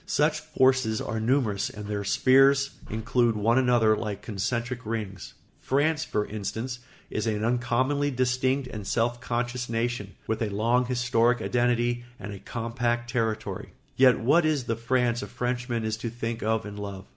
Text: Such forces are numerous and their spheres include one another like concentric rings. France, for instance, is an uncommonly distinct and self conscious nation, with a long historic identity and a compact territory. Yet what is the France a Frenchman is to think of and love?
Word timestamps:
Such 0.07 0.39
forces 0.39 0.99
are 0.99 1.19
numerous 1.19 1.69
and 1.69 1.85
their 1.85 2.03
spheres 2.03 2.71
include 2.89 3.35
one 3.35 3.59
another 3.59 3.95
like 3.95 4.23
concentric 4.23 4.83
rings. 4.83 5.35
France, 5.59 6.03
for 6.05 6.25
instance, 6.25 6.79
is 7.11 7.27
an 7.27 7.45
uncommonly 7.45 8.09
distinct 8.09 8.67
and 8.69 8.87
self 8.87 9.21
conscious 9.21 9.69
nation, 9.69 10.15
with 10.25 10.41
a 10.41 10.49
long 10.49 10.87
historic 10.87 11.39
identity 11.39 12.03
and 12.19 12.33
a 12.33 12.39
compact 12.39 13.11
territory. 13.11 13.73
Yet 13.95 14.19
what 14.19 14.43
is 14.43 14.63
the 14.63 14.75
France 14.75 15.21
a 15.21 15.27
Frenchman 15.27 15.85
is 15.85 15.97
to 15.97 16.09
think 16.09 16.41
of 16.41 16.65
and 16.65 16.79
love? 16.79 17.05